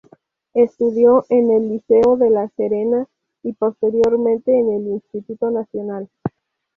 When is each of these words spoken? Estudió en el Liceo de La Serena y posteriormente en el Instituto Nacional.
Estudió 0.55 1.27
en 1.29 1.51
el 1.51 1.69
Liceo 1.69 2.17
de 2.17 2.31
La 2.31 2.49
Serena 2.57 3.05
y 3.43 3.53
posteriormente 3.53 4.51
en 4.51 4.71
el 4.71 4.87
Instituto 4.87 5.51
Nacional. 5.51 6.09